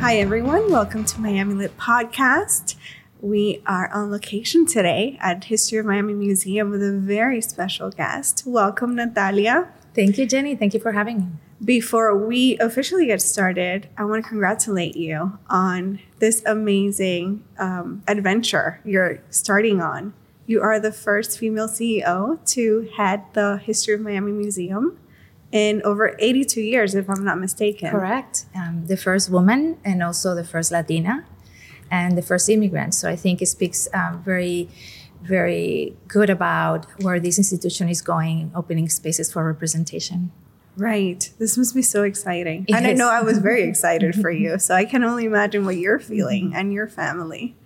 [0.00, 0.72] Hi, everyone.
[0.72, 2.74] Welcome to Miami Lit Podcast.
[3.20, 8.44] We are on location today at History of Miami Museum with a very special guest.
[8.46, 9.68] Welcome, Natalia.
[9.94, 10.56] Thank you, Jenny.
[10.56, 11.26] Thank you for having me.
[11.62, 18.80] Before we officially get started, I want to congratulate you on this amazing um, adventure
[18.86, 20.14] you're starting on.
[20.46, 24.96] You are the first female CEO to head the History of Miami Museum
[25.52, 27.90] in over 82 years, if I'm not mistaken.
[27.90, 28.46] Correct.
[28.54, 31.26] Um, the first woman and also the first Latina
[31.90, 32.94] and the first immigrant.
[32.94, 34.68] So I think it speaks um, very,
[35.22, 40.30] very good about where this institution is going, opening spaces for representation.
[40.76, 41.30] Right.
[41.38, 42.64] This must be so exciting.
[42.68, 44.58] It and I know I was very excited for you.
[44.58, 47.56] So I can only imagine what you're feeling and your family.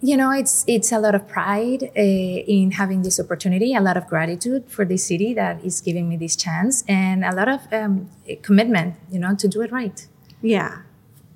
[0.00, 3.96] You know, it's it's a lot of pride uh, in having this opportunity, a lot
[3.96, 7.60] of gratitude for this city that is giving me this chance, and a lot of
[7.72, 8.08] um,
[8.42, 10.06] commitment, you know, to do it right.
[10.40, 10.82] Yeah.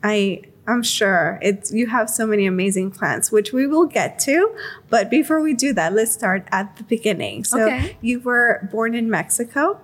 [0.05, 4.55] I I'm sure it's you have so many amazing plans, which we will get to.
[4.91, 7.43] But before we do that, let's start at the beginning.
[7.45, 7.97] So Okay.
[8.01, 9.81] you were born in Mexico.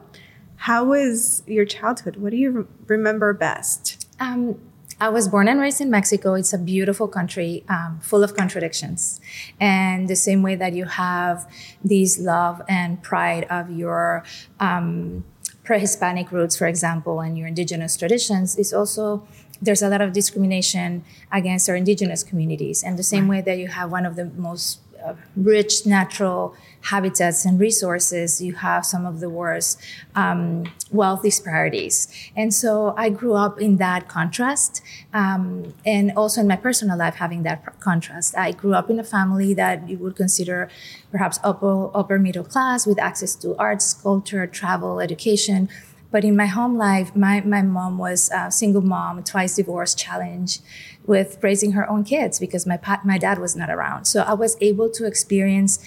[0.57, 2.17] How was your childhood?
[2.17, 4.07] What do you re- remember best?
[4.21, 4.61] Um,
[5.01, 6.35] I was born and raised in Mexico.
[6.35, 9.21] It's a beautiful country, um, full of contradictions.
[9.61, 11.49] And the same way that you have
[11.85, 14.25] this love and pride of your
[14.59, 15.25] um,
[15.63, 19.27] pre-Hispanic roots, for example, and your indigenous traditions, is also
[19.63, 22.83] there's a lot of discrimination against our indigenous communities.
[22.83, 26.57] And the same way that you have one of the most uh, rich natural
[26.91, 29.81] habitats and resources, you have some of the worst
[30.15, 32.09] um, wealth disparities.
[32.35, 37.17] And so I grew up in that contrast, um, and also in my personal life,
[37.17, 38.37] having that pr- contrast.
[38.37, 40.69] I grew up in a family that you would consider
[41.11, 45.69] perhaps upper, upper middle class with access to arts, culture, travel, education.
[46.11, 50.63] But in my home life, my, my mom was a single mom, twice divorced, challenged
[51.07, 54.05] with raising her own kids because my pa- my dad was not around.
[54.05, 55.79] So I was able to experience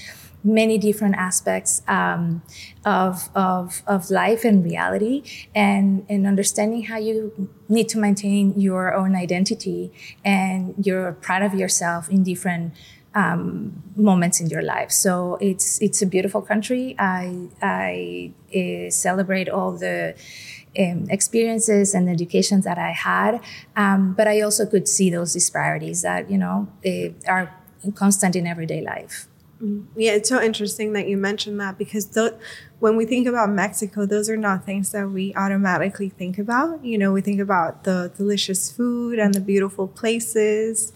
[0.44, 2.42] many different aspects um,
[2.86, 8.94] of, of, of life and reality and, and understanding how you need to maintain your
[8.94, 9.92] own identity
[10.26, 12.74] and you're proud of yourself in different
[13.14, 14.92] um, moments in your life.
[14.92, 16.96] So it's it's a beautiful country.
[16.98, 20.16] I I uh, celebrate all the
[20.80, 23.42] um, experiences and educations that I had,
[23.76, 27.54] um, but I also could see those disparities that you know they are
[27.96, 29.28] constant in everyday life.
[29.96, 32.38] Yeah, it's so interesting that you mentioned that because tho-
[32.80, 36.84] when we think about Mexico, those are not things that we automatically think about.
[36.84, 40.94] You know, we think about the delicious food and the beautiful places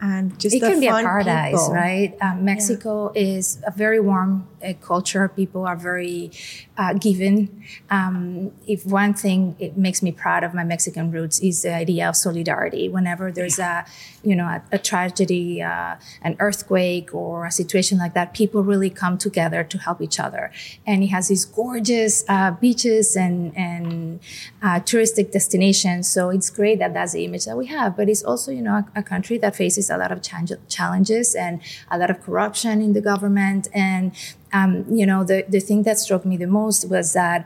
[0.00, 1.74] and just it the can be a paradise, people.
[1.74, 2.16] right?
[2.20, 5.28] Um, Mexico is a very warm uh, culture.
[5.28, 6.30] People are very
[6.76, 7.64] uh, given.
[7.90, 12.08] Um, if one thing it makes me proud of my Mexican roots is the idea
[12.08, 12.88] of solidarity.
[12.88, 13.84] Whenever there's a,
[14.22, 18.90] you know, a, a tragedy, uh, an earthquake, or a situation like that, people really
[18.90, 20.50] come together to help each other.
[20.86, 24.20] And it has these gorgeous uh, beaches and and
[24.62, 26.08] uh, touristic destinations.
[26.08, 27.96] So it's great that that's the image that we have.
[27.96, 31.34] But it's also, you know, a, a country that faces a lot of chan- challenges
[31.34, 31.60] and
[31.90, 33.68] a lot of corruption in the government.
[33.72, 34.12] And
[34.58, 37.40] um, you know, the the thing that struck me the most was that.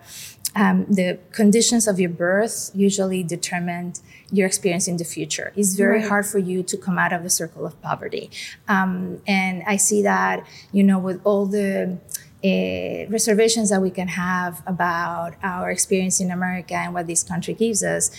[0.57, 4.01] Um, the conditions of your birth usually determined
[4.33, 5.53] your experience in the future.
[5.55, 6.09] It's very Right.
[6.09, 8.31] hard for you to come out of the circle of poverty.
[8.67, 10.37] Um, and I see that,
[10.73, 11.99] you know, with all the
[12.43, 17.55] uh, reservations that we can have about our experience in America and what this country
[17.55, 18.11] gives us.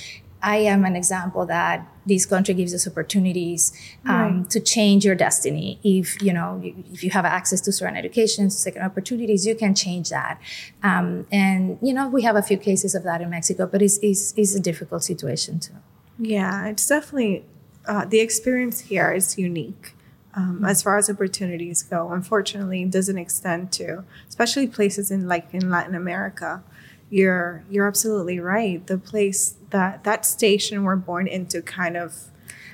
[0.41, 3.71] I am an example that this country gives us opportunities
[4.05, 4.49] um, Right.
[4.51, 5.79] to change your destiny.
[5.83, 6.61] If you know,
[6.93, 10.39] if you have access to certain education, second opportunities, you can change that.
[10.81, 13.97] Um, and you know, we have a few cases of that in Mexico, but it's
[14.01, 15.73] it's, it's a difficult situation too.
[16.17, 17.45] Yeah, it's definitely
[17.85, 19.93] uh, the experience here is unique
[20.35, 22.11] um, as far as opportunities go.
[22.11, 26.63] Unfortunately, it doesn't extend to, especially places in like in Latin America.
[27.09, 28.85] You're you're absolutely right.
[28.85, 32.28] The place that that station we're born into kind of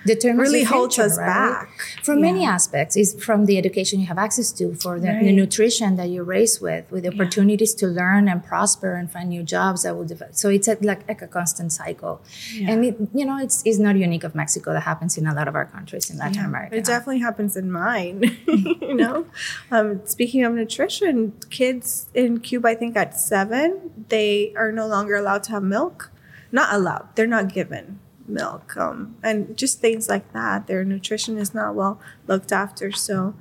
[0.05, 1.25] determines really holds us right?
[1.25, 1.69] back.
[2.03, 2.95] From many aspects.
[2.95, 6.61] Is from the education you have access to, for the, the nutrition that you're raised
[6.61, 10.35] with, with the opportunities to learn and prosper and find new jobs that will develop.
[10.35, 12.21] So it's a, like, like a constant cycle.
[12.53, 12.71] Yeah.
[12.71, 14.73] And it, you know, it's, it's not unique of Mexico.
[14.73, 16.75] That happens in a lot of our countries in Latin Yeah, America.
[16.75, 18.37] It definitely happens in mine.
[18.47, 19.25] you know,
[19.71, 25.15] um, speaking of nutrition, kids in Cuba, I think at seven, they are no longer
[25.15, 26.11] allowed to have milk.
[26.51, 27.09] Not allowed.
[27.15, 28.75] They're not given milk.
[28.77, 30.67] Um, and just things like that.
[30.67, 32.91] Their nutrition is not well looked after.
[32.91, 33.35] So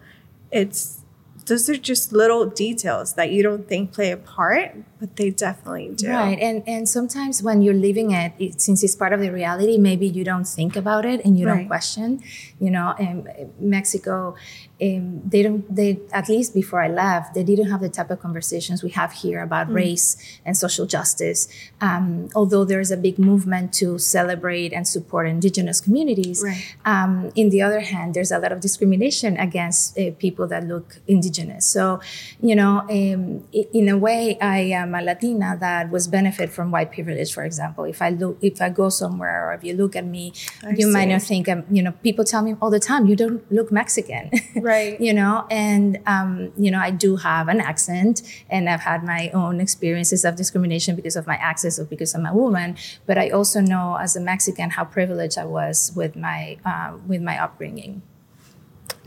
[0.50, 1.00] it's
[1.46, 5.88] those are just little details that you don't think play a part, but they definitely
[5.94, 6.08] do.
[6.08, 6.38] Right.
[6.48, 10.06] And and sometimes when you're living it, it since it's part of the reality, maybe
[10.06, 11.58] you don't think about it and you Right.
[11.58, 12.22] don't question.
[12.64, 13.14] You know, in
[13.58, 14.34] Mexico,
[14.80, 15.62] um, they don't.
[15.78, 19.12] They at least before I left, they didn't have the type of conversations we have
[19.12, 19.74] here about Mm.
[19.74, 20.16] race
[20.46, 21.48] and social justice.
[21.80, 26.64] Um, although there is a big movement to celebrate and support indigenous communities, Right.
[26.86, 30.96] um, in the other hand, there's a lot of discrimination against uh, people that look
[31.06, 31.66] indigenous.
[31.66, 32.00] So,
[32.40, 36.92] you know, um, in a way, I am a Latina that was benefit from white
[36.92, 37.32] privilege.
[37.32, 40.32] For example, if I look, if I go somewhere, or if you look at me,
[40.62, 41.48] I you might not think.
[41.48, 44.30] I'm, you know, people tell me all the time, you don't look Mexican.
[44.54, 44.98] Right.
[45.00, 49.30] you know, and um, you know, I do have an accent, and I've had my
[49.30, 52.76] own experiences of discrimination because of my accent or because I'm a woman.
[53.04, 57.20] But I also know, as a Mexican, how privileged I was with my uh, with
[57.20, 58.02] my upbringing.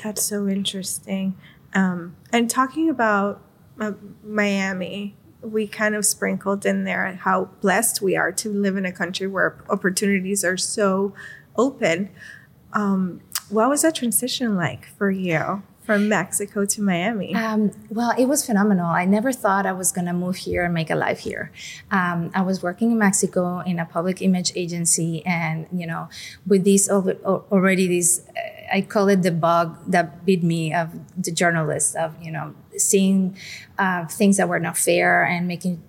[0.03, 1.35] That's so interesting.
[1.73, 3.41] Um, and talking about
[3.79, 3.93] uh,
[4.23, 5.15] Miami,
[5.47, 9.27] we kind of sprinkled in there how blessed we are to live in a country
[9.27, 11.13] where opportunities are so
[11.55, 12.09] open.
[12.73, 17.33] Um, what was that transition like for you from Mexico to Miami?
[17.33, 18.87] Um, well, it was phenomenal.
[18.87, 21.49] I never thought I was going to move here and make a life here.
[21.89, 26.09] Um, I was working in Mexico in a public image agency, and you know,
[26.45, 30.73] with these al- al- already these, uh, I call it the bug that bit me
[30.73, 30.89] of
[31.21, 33.37] the journalist of you know seeing
[33.77, 35.81] uh, things that were not fair and making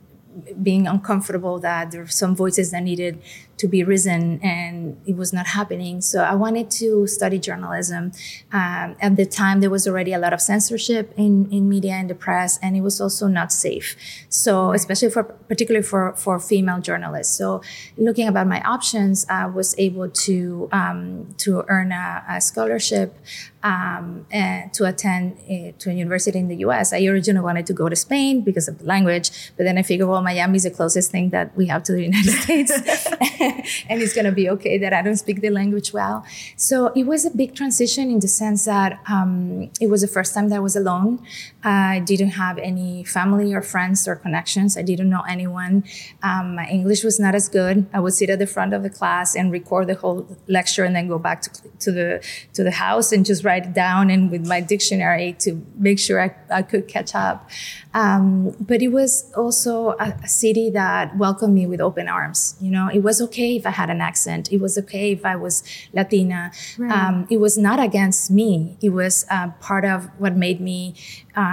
[0.62, 3.20] being uncomfortable that there were some voices that needed
[3.58, 6.00] to be risen and it was not happening.
[6.00, 8.12] So I wanted to study journalism.
[8.52, 12.08] Um, at the time, there was already a lot of censorship in, in media and
[12.08, 13.96] the press, and it was also not safe.
[14.28, 17.36] So especially for particularly for, for female journalists.
[17.36, 17.62] So
[17.96, 23.16] looking about my options, I was able to um, to earn a, a scholarship
[23.62, 26.92] um, and to attend uh, to a university in the U.S.
[26.92, 30.08] I originally wanted to go to Spain because of the language, but then I figured,
[30.08, 32.72] well, Miami is the closest thing that we have to the United States,
[33.88, 36.24] and it's going to be okay that I don't speak the language well.
[36.56, 40.34] So it was a big transition in the sense that um, it was the first
[40.34, 41.20] time that I was alone.
[41.64, 44.76] I didn't have any family or friends or connections.
[44.76, 45.82] I didn't know anyone.
[46.22, 47.86] Um, my English was not as good.
[47.92, 50.94] I would sit at the front of the class and record the whole lecture and
[50.94, 51.50] then go back to,
[51.80, 55.60] to the to the house and just write it down and with my dictionary to
[55.76, 57.50] make sure I, I could catch up.
[57.92, 62.56] Um, but it was also a, a city that welcomed me with open arms.
[62.60, 64.52] You know, it was okay if I had an accent.
[64.52, 66.52] It was okay if I was Latina.
[66.76, 66.92] Right.
[66.92, 68.76] Um, it was not against me.
[68.80, 70.94] It was uh, part of what made me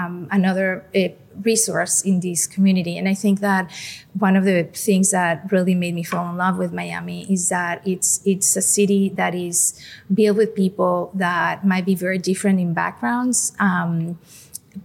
[0.05, 1.09] um, another uh,
[1.41, 2.97] resource in this community.
[2.97, 3.71] And I think that
[4.17, 7.85] one of the things that really made me fall in love with Miami is that
[7.85, 9.79] it's it's a city that is
[10.13, 13.53] built with people that might be very different in backgrounds.
[13.59, 14.17] Um,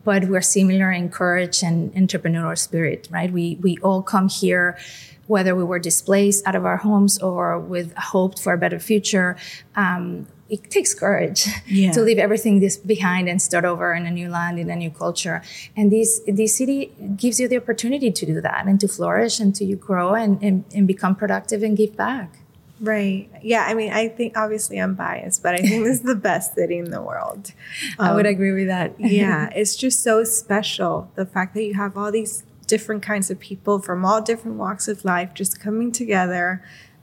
[0.04, 3.30] but we're similar in courage and entrepreneurial spirit, right?
[3.30, 4.78] We we all come here,
[5.26, 9.36] whether we were displaced out of our homes or with hope for a better future.
[9.76, 11.92] Um, it takes courage Yeah.
[11.92, 14.90] to leave everything this behind and start over in a new land in a new
[14.90, 15.42] culture.
[15.76, 19.54] And this this city gives you the opportunity to do that and to flourish and
[19.56, 22.30] to grow and, and, and become productive and give back.
[22.80, 23.28] Right.
[23.42, 23.64] Yeah.
[23.68, 26.78] I mean, I think obviously I'm biased, but I think this is the best city
[26.78, 27.52] in the world.
[27.98, 28.94] I would Um, agree with that.
[28.98, 31.10] yeah, it's just so special.
[31.14, 34.88] The fact that you have all these different kinds of people from all different walks
[34.88, 36.62] of life just coming together.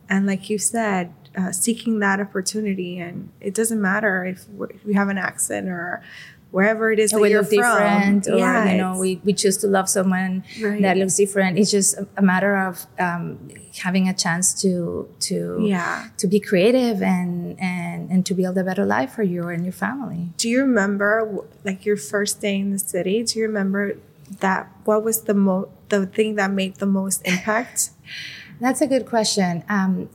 [0.10, 3.00] And like you said, uh, seeking that opportunity.
[3.00, 6.02] And it doesn't matter if, if you have an accent or
[6.50, 8.34] wherever it is that we you're look different, from.
[8.34, 10.82] or Yeah, you know, we, we choose to love someone Right.
[10.82, 11.60] that looks different.
[11.60, 13.50] It's just a, a matter of um,
[13.84, 16.08] having a chance to to Yeah.
[16.18, 19.74] to be creative and and and to build a better life for you and your
[19.74, 20.30] family.
[20.38, 23.24] Do you remember like your first day in the city?
[23.24, 23.98] Do you remember
[24.40, 24.72] that?
[24.86, 27.92] What was the mo the thing that made the most impact?
[28.62, 29.64] That's a good question.
[29.70, 30.10] Um,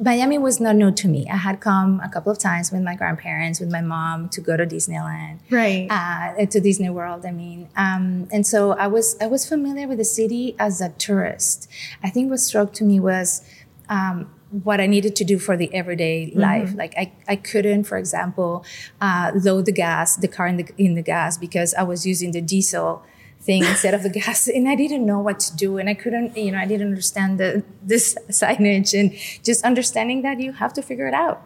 [0.00, 1.26] Miami was not new to me.
[1.30, 4.56] I had come a couple of times with my grandparents, with my mom, to go
[4.56, 5.38] to Disneyland.
[5.50, 5.86] Right.
[5.90, 7.24] uh, to Disney World.
[7.24, 10.90] I mean, um, and so I was I was familiar with the city as a
[10.90, 11.68] tourist.
[12.02, 13.42] I think what struck to me was
[13.88, 16.74] um, what I needed to do for the everyday life.
[16.74, 18.64] Like I, I couldn't, for example,
[19.00, 22.32] uh, load the gas, the car in the in the gas because I was using
[22.32, 23.02] the diesel
[23.46, 24.48] thing instead of the gas.
[24.56, 27.30] And I didn't know what to do and I couldn't you know I didn't understand
[27.42, 27.48] the
[27.92, 28.06] this
[28.42, 29.08] signage and
[29.48, 31.40] just understanding that you have to figure it out.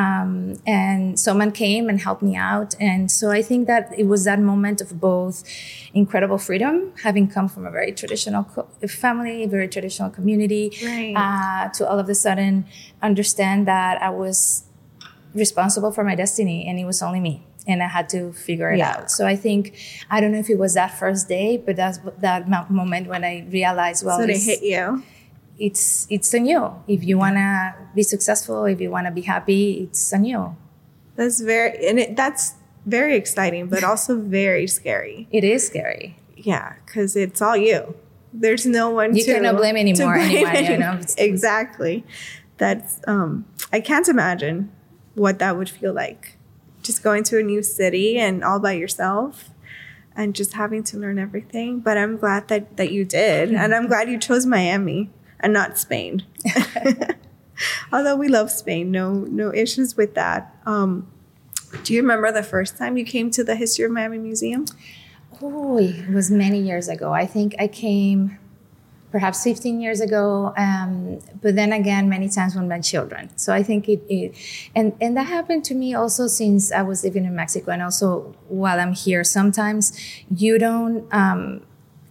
[0.00, 4.20] Um, and someone came and helped me out and so I think that it was
[4.24, 5.36] that moment of both
[5.94, 6.74] incredible freedom
[7.06, 8.66] having come from a very traditional co-
[9.04, 11.14] family very traditional community Right.
[11.22, 12.52] uh, to all of a sudden
[13.08, 14.64] understand that I was
[15.34, 17.34] responsible for my destiny and it was only me
[17.66, 18.90] and I had to figure it Yeah.
[18.98, 19.10] out.
[19.10, 19.74] So I think
[20.10, 23.44] I don't know if it was that first day, but that's that moment when I
[23.50, 25.02] realized, well, so they hit you.
[25.58, 26.70] it's it's on you.
[26.86, 30.56] If you wanna be successful, if you wanna be happy, it's on you.
[31.16, 32.54] That's very and it, that's
[32.84, 35.26] very exciting, but also very scary.
[35.32, 36.18] It is scary.
[36.36, 37.94] Yeah, because it's all you.
[38.32, 41.00] There's no one You to, cannot blame anymore blame anyone, you know?
[41.16, 42.04] Exactly.
[42.58, 44.70] That's um I can't imagine
[45.14, 46.35] what that would feel like.
[46.86, 49.50] Just going to a new city and all by yourself
[50.14, 51.80] and just having to learn everything.
[51.80, 53.52] But I'm glad that that you did.
[53.52, 56.24] And I'm glad you chose Miami and not Spain.
[57.92, 60.54] Although we love Spain, no no issues with that.
[60.64, 61.08] Um
[61.82, 64.64] do you remember the first time you came to the History of Miami Museum?
[65.42, 67.12] Oh, it was many years ago.
[67.12, 68.38] I think I came
[69.16, 70.52] perhaps 15 years ago.
[70.58, 73.30] Um, but then again, many times with my children.
[73.38, 74.34] So I think it, it
[74.74, 78.34] and, and that happened to me also since I was living in Mexico and also
[78.48, 79.24] while I'm here.
[79.24, 81.62] Sometimes you don't um,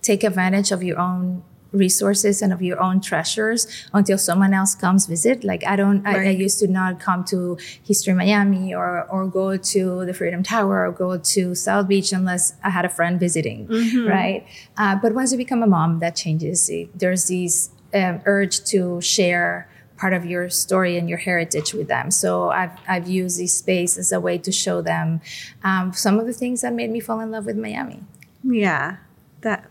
[0.01, 1.43] take advantage of your own
[1.75, 5.43] resources and of your own treasures until someone else comes visit.
[5.43, 9.57] Like i don't I, I used to not come to history miami or or go
[9.57, 13.67] to the freedom tower or go to south beach unless i had a friend visiting
[14.07, 14.45] right?
[14.77, 16.71] Uh, but once you become a mom that changes.
[16.93, 22.11] There's this um, urge to share part of your story and your heritage with them.
[22.11, 25.21] So i've, I've used this space as a way to show them
[25.63, 28.03] um, some of the things that made me fall in love with miami.
[28.43, 28.97] Yeah.
[29.41, 29.69] That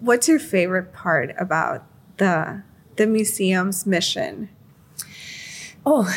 [0.00, 1.84] what's your favorite part about
[2.16, 2.62] the
[2.96, 4.48] the museum's mission?
[5.88, 6.12] Oh,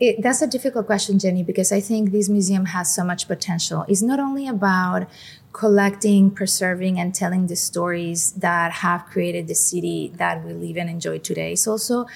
[0.00, 3.86] it, that's a difficult question, Jenny, because I think this museum has so much potential.
[3.88, 5.08] It's not only about
[5.52, 10.90] collecting, preserving, and telling the stories that have created the city that we live and
[10.90, 11.52] enjoy today.
[11.52, 12.06] It's also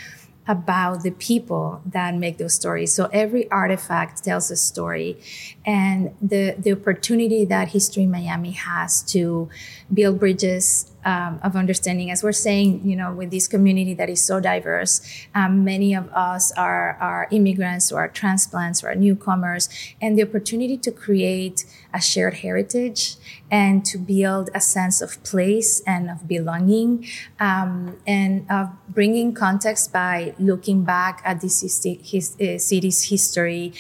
[0.49, 2.93] about the people that make those stories.
[2.93, 5.19] So every artifact tells a story,
[5.65, 9.49] and the the opportunity that History Miami has to
[9.93, 14.23] build bridges um, of understanding, as we're saying, you know, with this community that is
[14.23, 15.01] so diverse,
[15.35, 19.71] um, many of us are are immigrants or are transplants or are newcomers,
[20.03, 23.17] and the opportunity to create a shared heritage
[23.51, 27.07] and to build a sense of place and of belonging
[27.41, 33.73] um, and of bringing context by looking back at this his, uh, city's history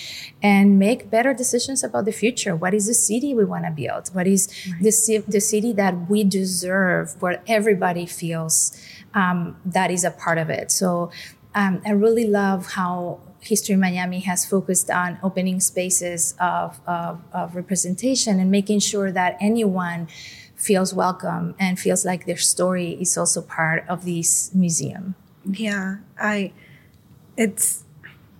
[0.42, 2.56] and make better decisions about the future.
[2.56, 4.08] What is the city we want to build?
[4.14, 4.46] What is
[4.80, 8.80] the, ci- the city that we deserve where everybody feels
[9.12, 10.70] um, that is a part of it?
[10.70, 11.10] So
[11.54, 17.54] um, I really love how History Miami has focused on opening spaces of, of, of
[17.54, 20.08] representation and making sure that anyone
[20.56, 25.14] feels welcome and feels like their story is also part of this museum.
[25.44, 26.52] Yeah, I
[27.36, 27.84] it's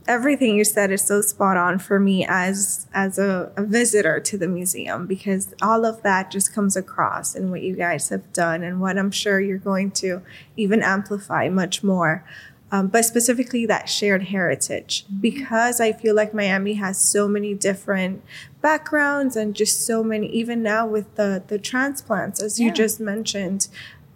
[0.09, 4.37] everything you said is so spot on for me as as a, a visitor to
[4.37, 8.63] the museum because all of that just comes across in what you guys have done
[8.63, 10.23] and what I'm sure you're going to
[10.57, 12.25] even amplify much more.
[12.71, 15.07] Um, but specifically that shared heritage.
[15.21, 18.23] Because I feel like Miami has so many different
[18.61, 23.69] backgrounds and just so many even now with the the transplants as you just mentioned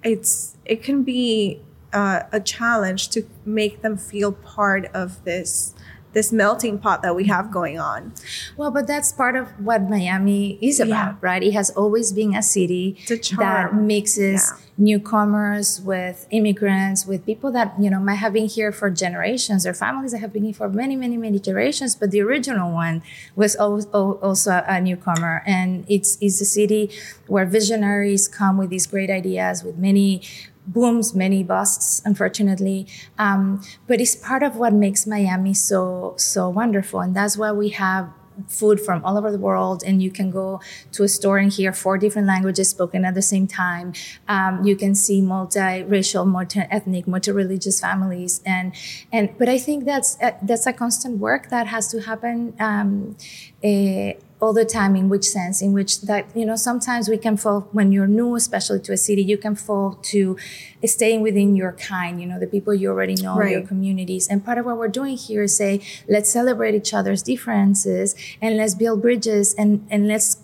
[0.03, 1.61] it's it can be
[1.93, 5.75] uh, a challenge to make them feel part of this
[6.13, 8.13] this melting pot that we have going on.
[8.57, 11.15] Well, but that's part of what Miami is about, Yeah.
[11.21, 11.43] right?
[11.43, 14.59] It has always been a city a that mixes Yeah.
[14.79, 19.73] newcomers with immigrants, with people that, you know, might have been here for generations or
[19.75, 21.95] families that have been here for many, many, many generations.
[21.95, 23.03] But the original one
[23.35, 25.43] was also a newcomer.
[25.47, 26.91] And it's, it's a city
[27.27, 30.23] where visionaries come with these great ideas, with many
[30.67, 32.87] booms, many busts, unfortunately.
[33.19, 37.71] Um, but it's part of what makes Miami so so wonderful, and that's why we
[37.71, 38.11] have
[38.49, 39.83] food from all over the world.
[39.87, 40.61] And you can go
[40.93, 43.93] to a store and hear four different languages spoken at the same time.
[44.29, 48.41] Um, you can see multi-racial multi-ethnic multi-religious families.
[48.45, 48.75] And
[49.13, 53.17] and but i think that's a, that's a constant work that has to happen um,
[53.63, 57.37] eh, all the time in which sense in which that you know sometimes we can
[57.37, 60.37] fall when you're new especially to a city you can fall to
[60.85, 64.29] staying within your kind you know the people you already know your communities.
[64.29, 68.57] And part of what we're doing here is say let's celebrate each other's differences and
[68.57, 70.39] let's build bridges and and let's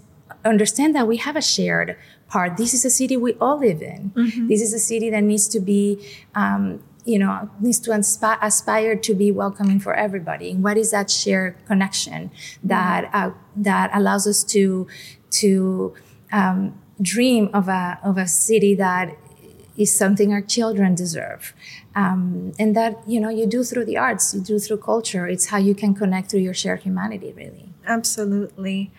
[0.45, 1.97] understand that we have a shared
[2.29, 2.57] part.
[2.57, 4.13] This is a city we all live in.
[4.49, 5.83] This is a city that needs to be
[6.35, 11.11] um, you know needs to inspi- aspire to be welcoming for everybody what is that
[11.11, 12.31] shared connection
[12.63, 14.87] that uh, that allows us to
[15.31, 15.95] to
[16.33, 16.59] um,
[17.01, 19.17] dream of a of a city that
[19.77, 21.55] is something our children deserve
[21.95, 25.47] um, and that you know you do through the arts you do through culture it's
[25.47, 28.93] how you can connect through your shared humanity really Absolutely.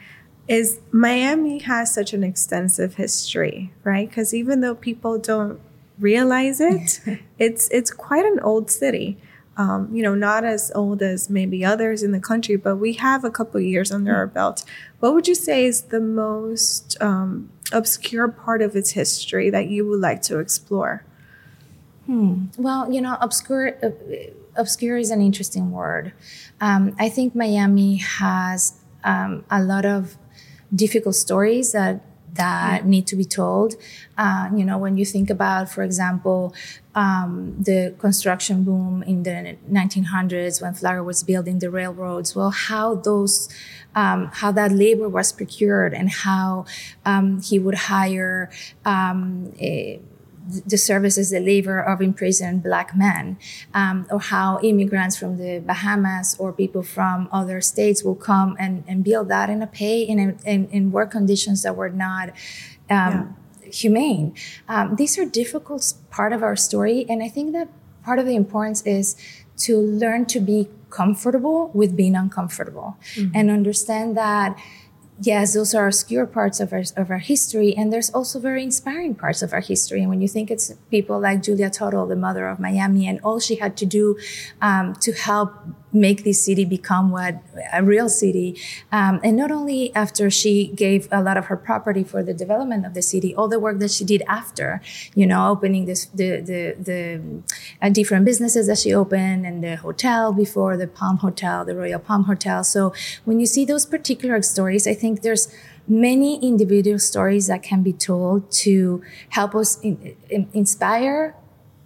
[0.48, 4.10] is Miami has such an extensive history, right?
[4.10, 5.62] Because even though people don't
[6.00, 7.02] realize it,
[7.40, 9.18] it's it's quite an old city.
[9.58, 13.26] Um, you know, not as old as maybe others in the country, but we have
[13.26, 14.64] a couple years under our belt.
[15.02, 19.86] What would you say is the most um, obscure part of its history that you
[19.86, 21.04] would like to explore?
[22.06, 22.46] Hmm.
[22.58, 23.90] Well, you know, obscure uh,
[24.56, 26.14] obscure is an interesting word.
[26.62, 30.18] Um, I think Miami has um, a lot of
[30.74, 32.02] difficult stories that
[32.34, 33.76] that need to be told.
[34.18, 36.54] Uh, you know, when you think about, for example,
[36.96, 42.96] um, the construction boom in the 1900s when Flagler was building the railroads, well, how
[42.96, 43.50] those,
[43.96, 46.66] um, how that labor was procured and how
[47.06, 48.50] um, he would hire.
[48.86, 50.00] Um, a,
[50.48, 53.38] the services, the labor of imprisoned black men,
[53.74, 58.84] um, or how immigrants from the Bahamas or people from other states will come and,
[58.88, 62.30] and build that in a pay in, in, in work conditions that were not
[62.90, 63.72] um, yeah.
[63.72, 64.34] humane.
[64.68, 67.68] Um, these are difficult part of our story, and I think that
[68.04, 69.16] part of the importance is
[69.58, 73.32] to learn to be comfortable with being uncomfortable mm-hmm.
[73.36, 74.58] and understand that
[75.22, 77.76] yes, those are obscure parts of our, of our history.
[77.76, 80.02] And there's also very inspiring parts of our history.
[80.02, 83.40] And when you think it's people like Julia Tuttle, the mother of Miami, and all
[83.40, 84.18] she had to do
[84.62, 85.54] um, to help
[85.92, 87.42] make this city become what
[87.74, 88.60] a real city.
[88.92, 92.86] Um, and not only after she gave a lot of her property for the development
[92.86, 94.82] of the city, all the work that she did after,
[95.16, 97.22] you know, opening this, the, the, the
[97.82, 102.00] uh, different businesses that she opened and the hotel before the Palm Hotel, the Royal
[102.00, 102.64] Palm Hotel.
[102.64, 102.94] So
[103.26, 105.54] when you see those particular stories, I think there's
[105.88, 111.36] many individual stories that can be told to help us in, in, inspire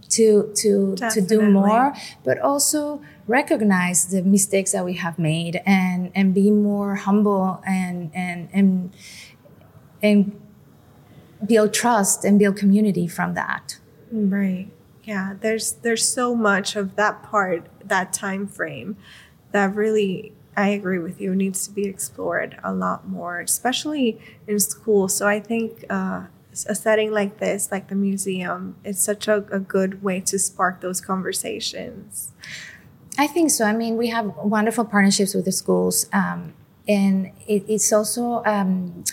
[0.09, 1.21] to to Definitely.
[1.21, 1.93] to do more
[2.23, 8.11] but also recognize the mistakes that we have made and and be more humble and
[8.13, 8.93] and and
[10.01, 10.39] and
[11.45, 13.77] build trust and build community from that
[14.11, 14.67] right
[15.03, 18.95] yeah there's there's so much of that part that time frame
[19.51, 24.59] that really I agree with you needs to be explored a lot more, especially in
[24.59, 25.07] school.
[25.07, 26.25] So I think uh,
[26.67, 30.81] a setting like this, like the museum, is such a, a good way to spark
[30.81, 32.31] those conversations.
[33.17, 33.65] I think so.
[33.65, 36.53] I mean, we have wonderful partnerships with the schools, um,
[36.87, 38.43] and it, it's also.
[38.45, 39.03] Um,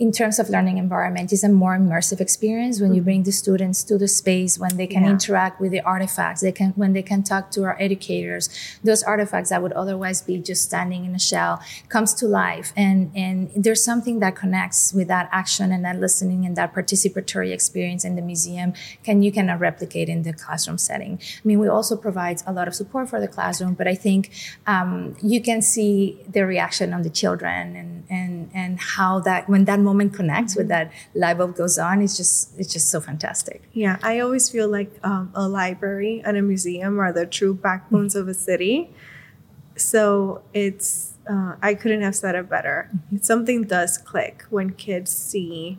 [0.00, 3.84] in terms of learning environment is a more immersive experience when you bring the students
[3.84, 5.10] to the space when they can yeah.
[5.10, 8.48] interact with the artifacts they can when they can talk to our educators.
[8.82, 12.72] Those artifacts that would otherwise be just standing in a shell comes to life.
[12.76, 17.52] And and there's something that connects with that action and that listening and that participatory
[17.52, 18.72] experience in the museum
[19.04, 21.20] can you cannot replicate in the classroom setting.
[21.20, 24.30] I mean we also provide a lot of support for the classroom but i think
[24.66, 29.64] um, you can see the reaction on the children and and and how that when
[29.66, 33.62] that moment connects with that light bulb goes on it's just it's just so fantastic.
[33.72, 38.14] Yeah i always feel like um, a library and a museum are the true backbones
[38.20, 38.76] of a city.
[39.76, 42.76] So it's uh, i couldn't have said it better.
[42.90, 43.18] Mm-hmm.
[43.30, 45.78] something does click when kids see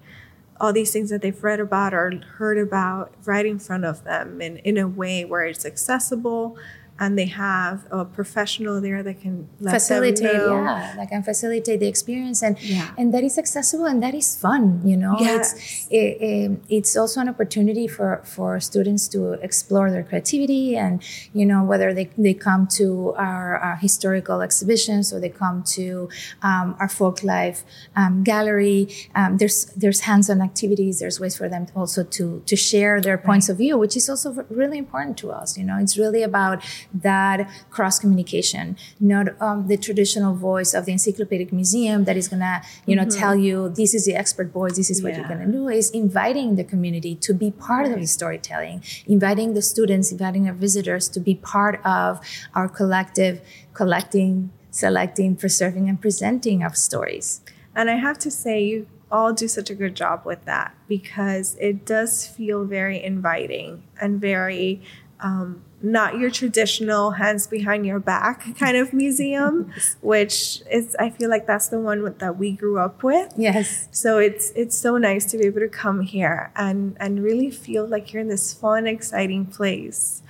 [0.61, 4.39] all these things that they've read about or heard about right in front of them
[4.41, 6.55] and in a way where it's accessible
[7.01, 12.43] and they have a professional there that can facilitate yeah that can facilitate the experience
[12.43, 12.93] and yeah.
[12.97, 15.53] and that is accessible and that is fun you know yes.
[15.53, 21.03] it's it, it, it's also an opportunity for for students to explore their creativity and
[21.33, 26.07] you know whether they, they come to our, our historical exhibitions or they come to
[26.43, 27.63] um, our folk life
[27.95, 33.01] um, gallery um, there's there's hands-on activities there's ways for them also to to share
[33.01, 33.53] their points right.
[33.53, 37.49] of view which is also really important to us you know it's really about that
[37.69, 42.95] cross communication, not um, the traditional voice of the encyclopedic museum that is gonna, you
[42.95, 43.19] know, mm-hmm.
[43.19, 45.19] tell you this is the expert voice, this is what yeah.
[45.19, 45.67] you're gonna do.
[45.67, 47.93] Is inviting the community to be part right.
[47.93, 52.19] of the storytelling, inviting the students, inviting our visitors to be part of
[52.53, 53.41] our collective
[53.73, 57.41] collecting, selecting, preserving, and presenting of stories.
[57.75, 61.55] And I have to say, you all do such a good job with that because
[61.59, 64.81] it does feel very inviting and very
[65.19, 71.29] um, not your traditional hands behind your back kind of museum, which is I feel
[71.29, 73.33] like that's the one that we grew up with.
[73.37, 73.87] Yes.
[73.91, 77.85] So it's it's so nice to be able to come here and and really feel
[77.87, 80.21] like you're in this fun, exciting place.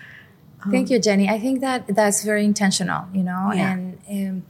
[0.70, 1.28] Thank um, you, Jenny.
[1.28, 3.74] I think that that's very intentional, you know, yeah.
[3.74, 4.44] and um,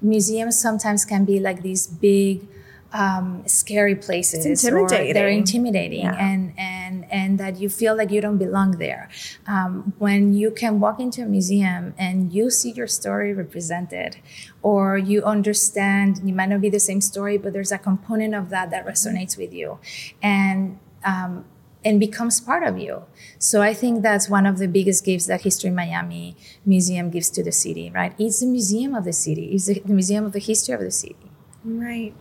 [0.00, 2.46] museums sometimes can be like these big,
[2.92, 4.46] um, scary places.
[4.46, 5.14] It's intimidating.
[5.14, 6.14] they're intimidating, yeah.
[6.14, 9.08] and and and and that you feel like you don't belong there.
[9.46, 14.16] Um, when you can walk into a museum and you see your story represented,
[14.62, 18.50] or you understand, it might not be the same story, but there's a component of
[18.54, 19.78] that that resonates with you,
[20.22, 21.44] and um,
[21.86, 23.04] and becomes part of you.
[23.38, 27.44] So I think that's one of the biggest gifts that History Miami Museum gives to
[27.44, 28.12] the city, right?
[28.18, 29.46] It's the museum of the city.
[29.54, 31.30] It's the museum of the history of the city.
[31.64, 32.14] Right.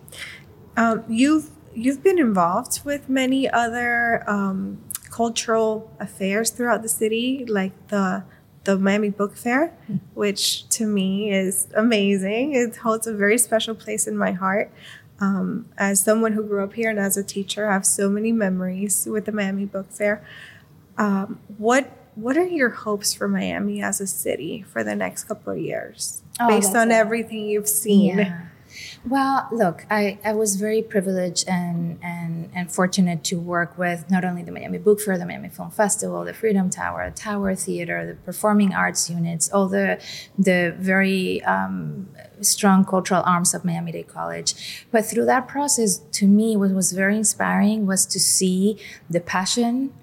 [0.78, 7.74] Um, you've you've been involved with many other um, cultural affairs throughout the city, like
[7.88, 8.24] the
[8.64, 9.98] the Miami Book Fair, mm-hmm.
[10.16, 12.56] which to me is amazing.
[12.56, 14.72] It holds a very special place in my heart.
[15.20, 18.32] Um, as someone who grew up here and as a teacher, I have so many
[18.32, 20.26] memories with the Miami Book Fair.
[20.98, 25.54] Um, what what are your hopes for Miami as a city for the next couple
[25.54, 28.18] of years, oh, based on everything you've seen?
[28.18, 28.42] Yeah.
[29.08, 34.26] Well, look, I, I was very privileged and, and, and fortunate to work with not
[34.26, 38.16] only the Miami Book Fair, the Miami Film Festival, the Freedom Tower, Tower Theater, the
[38.16, 40.02] performing arts units, all the,
[40.38, 42.10] the very um,
[42.42, 44.86] strong cultural arms of Miami Dade College.
[44.92, 49.94] But through that process, to me, what was very inspiring was to see the passion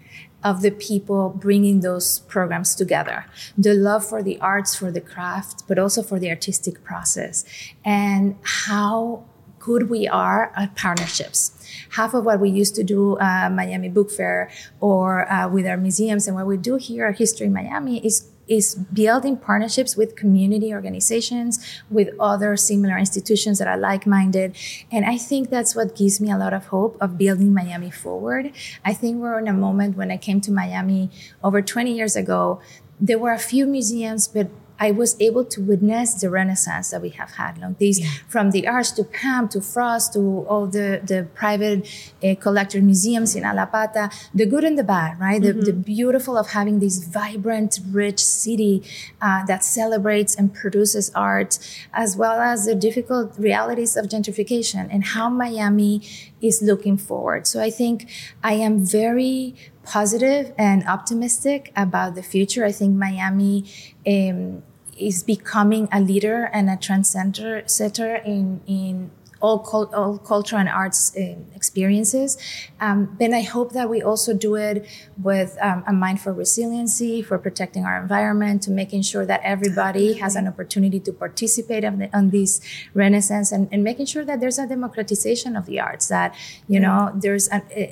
[0.44, 3.26] of the people bringing those programs together.
[3.57, 7.44] The love for the arts for the craft but also for the artistic process
[7.85, 9.24] and how
[9.62, 11.52] good we are at partnerships.
[11.90, 14.50] Half of what we used to do uh, miami book fair
[14.81, 18.32] or uh, with our museums and what we do here at history in miami is
[18.48, 24.57] is building partnerships with community organizations, with other similar institutions that are like minded.
[24.90, 28.52] And I think that's what gives me a lot of hope of building Miami forward.
[28.85, 31.11] I think we're in a moment when I came to Miami
[31.42, 32.61] over 20 years ago,
[33.00, 34.48] there were a few museums, but
[34.83, 37.53] I was able to witness the renaissance that we have had.
[37.79, 38.09] These, yeah.
[38.27, 41.81] from the arts to PAM to Frost to all the, the private
[42.25, 45.40] uh, collector museums in Allapattah, the good and the bad, right?
[45.40, 45.61] Mm-hmm.
[45.61, 48.83] The, the, beautiful of having this vibrant, rich city
[49.21, 51.61] uh, that celebrates and produces art,
[51.92, 56.03] as well as the difficult realities of gentrification and how Miami
[56.40, 57.47] is looking forward.
[57.47, 58.11] So I think
[58.42, 62.64] I am very positive and optimistic about the future.
[62.64, 63.64] I think Miami
[64.07, 64.62] um,
[64.98, 69.11] is becoming a leader and a transcender setter in in
[69.42, 72.38] all, cult, all culture and arts uh, experiences.
[72.81, 74.87] Um, then I hope that we also do it
[75.20, 80.14] with um, a mind for resiliency, for protecting our environment, to making sure that everybody
[80.14, 82.61] has an opportunity to participate on, the, on this
[82.94, 86.37] renaissance and, and, making sure that there's a democratization of the arts, that,
[86.68, 87.83] you know, there's an, uh,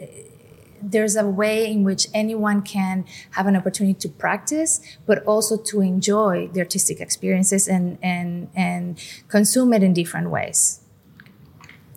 [0.82, 5.80] there's a way in which anyone can have an opportunity to practice, but also to
[5.80, 10.80] enjoy the artistic experiences and and and consume it in different ways.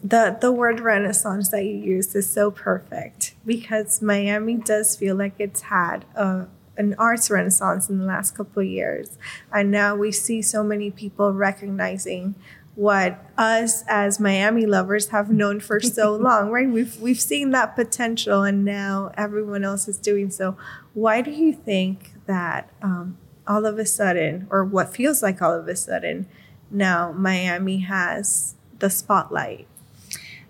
[0.03, 5.35] The the word renaissance that you use is so perfect because Miami does feel like
[5.39, 9.17] it's had a an arts renaissance in the last couple of years.
[9.51, 12.35] And now we see so many people recognizing
[12.75, 16.69] what us as Miami lovers have known for so long, right?
[16.69, 20.57] We've we've seen that potential, and now everyone else is doing so.
[20.93, 25.53] Why do you think that um, all of a sudden, or what feels like all
[25.53, 26.27] of a sudden,
[26.71, 29.67] now Miami has the spotlight?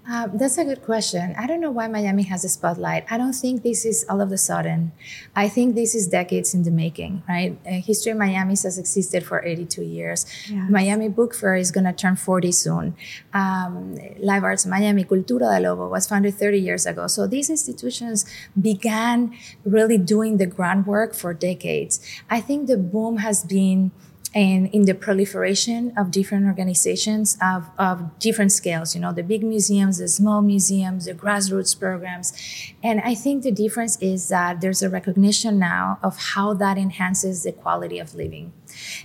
[0.09, 1.33] Uh, that's a good question.
[1.37, 3.05] I don't know why Miami has a spotlight.
[3.09, 4.91] I don't think this is all of a sudden.
[5.33, 7.57] I think this is decades in the making, right?
[7.65, 10.25] Uh, History of Miami has existed for 82 years.
[10.49, 10.69] Yes.
[10.69, 12.95] Miami Book Fair is going to turn 40 soon.
[13.33, 17.07] Um, Live Arts Miami, Cultura del Lobo was founded 30 years ago.
[17.07, 18.25] So these institutions
[18.59, 22.01] began really doing the groundwork for decades.
[22.29, 23.91] I think the boom has been
[24.33, 29.43] and in the proliferation of different organizations of, of different scales, you know, the big
[29.43, 32.33] museums, the small museums, the grassroots programs.
[32.81, 37.43] And I think the difference is that there's a recognition now of how that enhances
[37.43, 38.53] the quality of living.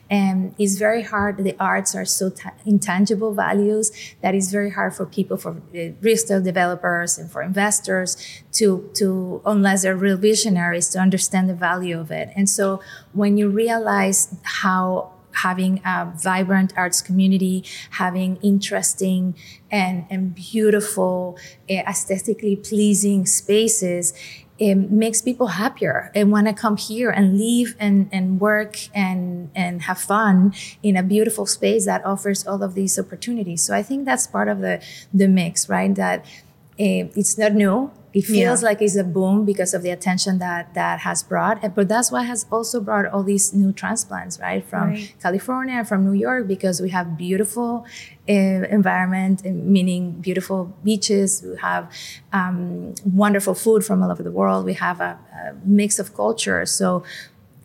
[0.09, 1.37] And it's very hard.
[1.45, 5.93] The arts are so t- intangible values that it's very hard for people, for uh,
[6.01, 8.17] real estate developers and for investors
[8.53, 12.31] to, to, unless they're real visionaries, to understand the value of it.
[12.35, 12.81] And so
[13.13, 15.13] when you realize how
[15.43, 19.35] having a vibrant arts community, having interesting
[19.71, 21.39] and, and beautiful,
[21.71, 24.13] uh, aesthetically pleasing spaces,
[24.59, 29.51] it makes people happier and want to come here and live and, and work and,
[29.55, 33.63] and have fun in a beautiful space that offers all of these opportunities.
[33.63, 34.83] So I think that's part of the,
[35.15, 35.95] the mix, right?
[35.95, 36.48] That eh,
[36.79, 37.91] it's not new.
[38.15, 38.69] It feels Yeah.
[38.71, 42.25] like it's a boom because of the attention that that has brought, but that's what
[42.25, 45.15] has also brought all these new transplants, right, from Right.
[45.23, 47.85] California, from New York, because we have beautiful
[48.29, 48.33] uh,
[48.79, 51.43] environment, eh, meaning beautiful beaches.
[51.47, 51.91] We have
[52.33, 54.65] um, wonderful food from all over the world.
[54.65, 56.71] We have a, a mix of cultures.
[56.71, 57.03] So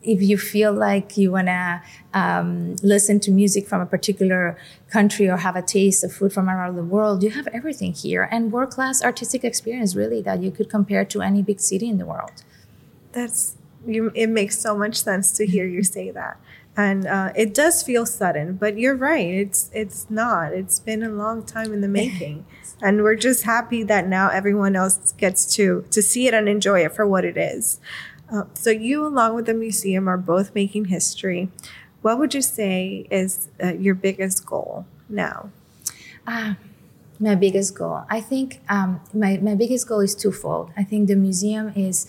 [0.04, 1.82] if you feel like you want to
[2.14, 4.58] um, listen to music from a particular
[4.90, 8.28] country or have a taste of food from around the world, you have everything here
[8.32, 11.98] and world class artistic experience, really, that you could compare to any big city in
[11.98, 12.44] the world.
[13.14, 14.12] That's you.
[14.16, 16.38] It makes so much sense to hear you say that,
[16.76, 18.56] and uh, it does feel sudden.
[18.56, 19.28] But you're right.
[19.28, 20.54] It's it's not.
[20.54, 22.46] It's been a long time in the making,
[22.82, 26.84] and we're just happy that now everyone else gets to to see it and enjoy
[26.84, 27.80] it for what it is.
[28.32, 31.50] Uh, so you, along with the museum, are both making history.
[32.02, 35.50] What would you say is uh, your biggest goal now?
[36.28, 36.58] Ah,
[37.20, 38.04] my biggest goal.
[38.10, 40.72] I think um, my, my biggest goal is twofold.
[40.76, 42.08] I think the museum is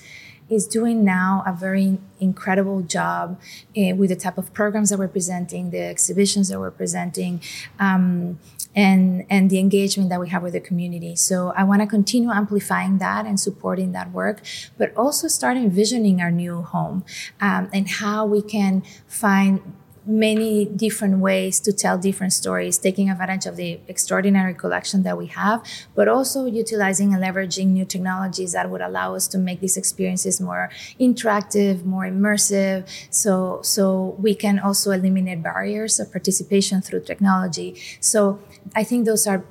[0.50, 3.40] is doing now a very incredible job
[3.77, 7.40] uh, with the type of programs that we're presenting, the exhibitions that we're presenting,
[7.79, 8.38] um,
[8.74, 11.16] and and the engagement that we have with the community.
[11.16, 14.42] So I want to continue amplifying that and supporting that work,
[14.78, 17.04] but also start envisioning our new home
[17.40, 19.60] um, and how we can find
[20.06, 25.26] many different ways to tell different stories, taking advantage of the extraordinary collection that we
[25.26, 25.64] have,
[25.94, 30.40] but also utilizing and leveraging new technologies that would allow us to make these experiences
[30.40, 32.86] more interactive, more immersive.
[33.10, 37.76] So, so we can also eliminate barriers of participation through technology.
[38.00, 38.40] So
[38.74, 39.44] I think those are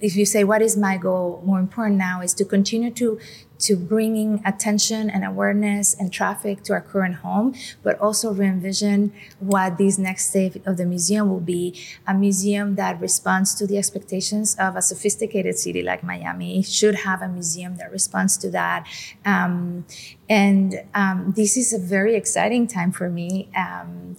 [0.00, 3.18] if you say what is my goal more important now is to continue to
[3.62, 9.78] to bringing attention and awareness and traffic to our current home but also re-envision what
[9.78, 11.74] this next stage of the museum will be
[12.06, 16.94] a museum that responds to the expectations of a sophisticated city like miami it should
[16.94, 18.86] have a museum that responds to that
[19.24, 19.84] um,
[20.28, 24.16] and um, this is a very exciting time for me um,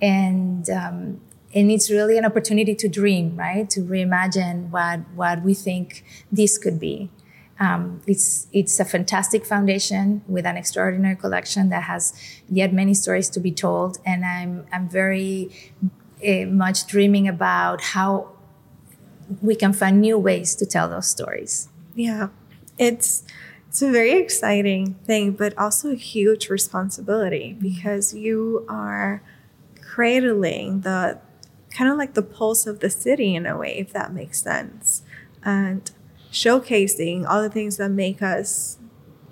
[0.00, 1.20] and um,
[1.54, 3.68] and it's really an opportunity to dream, right?
[3.70, 7.10] To reimagine what what we think this could be.
[7.58, 12.12] Um, it's it's a fantastic foundation with an extraordinary collection that has
[12.50, 15.50] yet many stories to be told, and I'm I'm very
[16.26, 18.30] uh, much dreaming about how
[19.42, 21.68] we can find new ways to tell those stories.
[21.94, 22.28] Yeah,
[22.78, 23.24] it's
[23.68, 29.22] it's a very exciting thing, but also a huge responsibility because you are
[29.80, 31.18] cradling the
[31.70, 35.02] kind of like the pulse of the city in a way, if that makes sense,
[35.42, 35.90] and
[36.36, 38.76] showcasing all the things that make us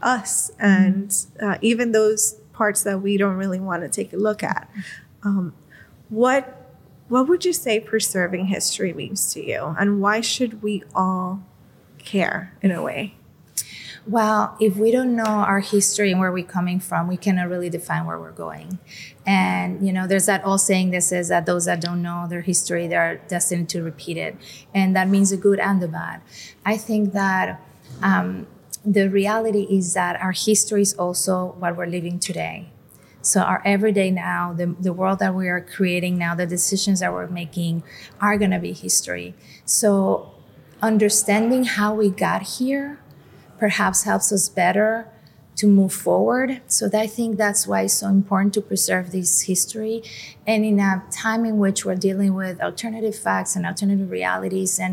[0.01, 4.43] us, and uh, even those parts that we don't really want to take a look
[4.43, 4.71] at.
[5.23, 5.55] Um,
[6.09, 6.61] what
[7.09, 11.43] what would you say preserving history means to you, and why should we all
[11.99, 13.15] care in a way?
[14.07, 17.71] Well, if we don't know our history and where we're coming from, we cannot really
[17.71, 18.79] define where we're going.
[19.27, 22.43] And, you know, there's that old saying that says that those that don't know their
[22.43, 24.37] history, they're destined to repeat it.
[24.75, 26.21] And that means the good and the bad.
[26.67, 27.63] I think that
[28.03, 28.47] um,
[28.85, 32.69] the reality is that our history is also what we're living today.
[33.23, 37.11] So our everyday now, the, the world that we are creating now, the decisions that
[37.11, 37.83] we're making
[38.21, 39.35] are going to be history.
[39.65, 40.35] So
[40.83, 42.99] understanding how we got here
[43.65, 44.91] perhaps helps us better
[45.57, 46.61] to move forward.
[46.67, 50.03] So I think that's why it's so important to preserve this history.
[50.47, 54.93] And in a time in which we're dealing with alternative facts and alternative realities, and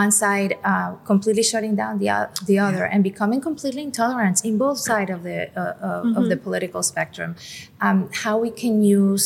[0.00, 4.58] one side uh, completely shutting down the, o- the other and becoming completely intolerant in
[4.58, 7.36] both sides of the, uh, uh, of the political spectrum,
[7.80, 9.24] um, how we can use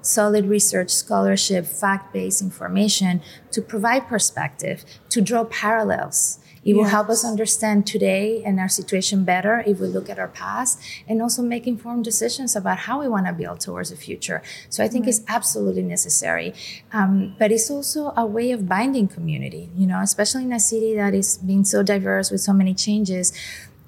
[0.00, 6.38] solid research, scholarship, fact based information to provide perspective, to draw parallels.
[6.64, 10.28] It will help us understand today and our situation better if we look at our
[10.28, 14.42] past and also make informed decisions about how we want to build towards the future.
[14.68, 16.54] So I think it's absolutely necessary.
[16.92, 20.94] Um, but it's also a way of binding community, you know, especially in a city
[20.94, 23.32] that is being so diverse with so many changes.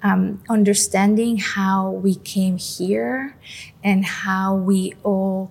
[0.03, 3.35] Um, understanding how we came here
[3.83, 5.49] and how we all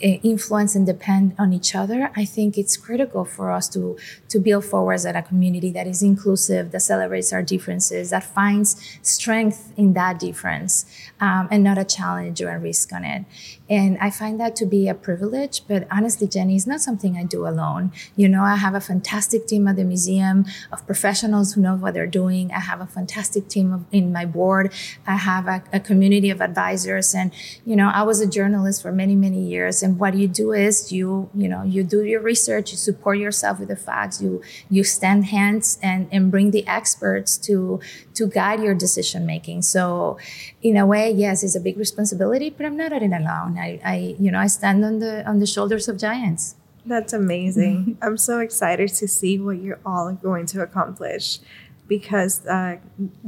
[0.00, 3.96] influence and depend on each other, I think it's critical for us to
[4.28, 8.80] to build forward as a community that is inclusive, that celebrates our differences, that finds
[9.02, 10.84] strength in that difference,
[11.20, 13.24] um, and not a challenge or a risk on it.
[13.70, 15.62] And I find that to be a privilege.
[15.66, 17.92] But honestly, Jenny, it's not something I do alone.
[18.16, 21.94] You know, I have a fantastic team at the museum of professionals who know what
[21.94, 22.52] they're doing.
[22.52, 24.72] I have a fantastic team of, in my board.
[25.06, 27.32] I have a, a community of advisors, and
[27.64, 30.92] you know, I was a journalist for many many years and what you do is
[30.92, 34.82] you you know you do your research you support yourself with the facts you you
[34.82, 37.80] stand hands and and bring the experts to
[38.14, 40.18] to guide your decision making so
[40.62, 44.16] in a way yes it's a big responsibility but i'm not in alone i i
[44.18, 46.56] you know i stand on the on the shoulders of giants.
[46.86, 47.98] That's amazing.
[48.02, 51.38] I'm so excited to see what you're all going to accomplish
[51.86, 52.78] because uh,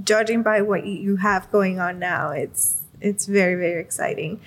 [0.02, 4.40] judging by what you have going on now it's it's very very exciting.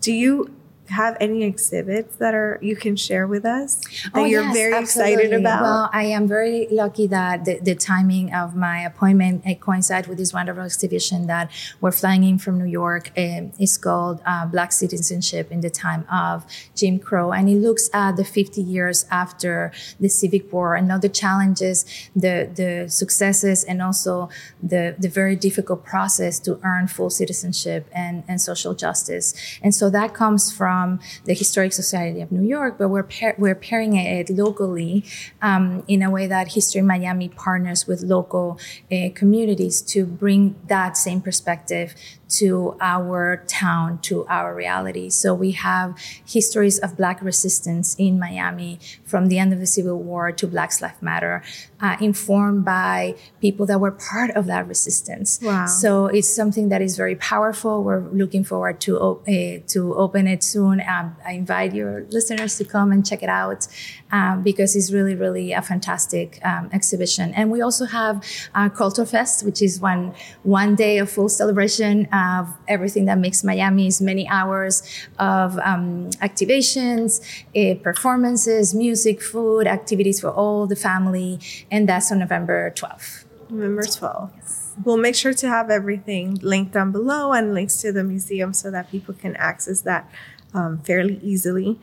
[0.00, 0.54] Do you
[0.92, 3.76] have any exhibits that are you can share with us
[4.14, 5.12] that oh, you're yes, very absolutely.
[5.14, 5.62] excited about?
[5.62, 10.18] Well, I am very lucky that the, the timing of my appointment it coincide with
[10.18, 11.50] this wonderful exhibition that
[11.80, 13.10] we're flying in from New York.
[13.16, 16.44] Um, it's called uh, Black Citizenship in the Time of
[16.76, 20.98] Jim Crow, and it looks at the 50 years after the Civil War and all
[20.98, 24.28] the challenges, the the successes, and also
[24.62, 29.34] the the very difficult process to earn full citizenship and and social justice.
[29.62, 33.06] And so that comes from from the Historic Society of New York, but we're,
[33.38, 35.04] we're pairing it locally
[35.40, 38.58] um, in a way that History Miami partners with local
[38.90, 41.94] uh, communities to bring that same perspective
[42.32, 45.10] to our town, to our reality.
[45.10, 49.98] So we have histories of Black resistance in Miami from the end of the Civil
[49.98, 51.42] War to Black Lives Matter,
[51.80, 55.38] uh, informed by people that were part of that resistance.
[55.42, 55.66] Wow.
[55.66, 57.84] So it's something that is very powerful.
[57.84, 60.80] We're looking forward to, op- uh, to open it soon.
[60.80, 63.66] Um, I invite your listeners to come and check it out
[64.10, 67.34] um, because it's really, really a fantastic um, exhibition.
[67.34, 72.08] And we also have uh, Culture Fest, which is one, one day of full celebration
[72.22, 74.74] of everything that makes Miami's many hours
[75.18, 77.20] of um, activations,
[77.56, 81.40] uh, performances, music, food, activities for all the family.
[81.70, 83.24] And that's on November 12th.
[83.50, 84.30] November 12th.
[84.36, 84.74] Yes.
[84.84, 88.70] We'll make sure to have everything linked down below and links to the museum so
[88.70, 90.08] that people can access that
[90.54, 91.78] um, fairly easily.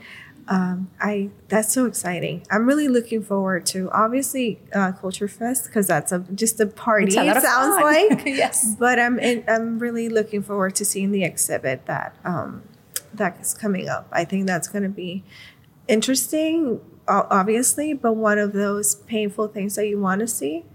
[0.49, 2.43] Um, I that's so exciting.
[2.49, 7.15] I'm really looking forward to obviously uh, Culture Fest because that's a just a party.
[7.15, 11.23] A it sounds like yes, but I'm in, I'm really looking forward to seeing the
[11.23, 12.63] exhibit that um,
[13.13, 14.07] that is coming up.
[14.11, 15.23] I think that's going to be
[15.87, 20.65] interesting, obviously, but one of those painful things that you want to see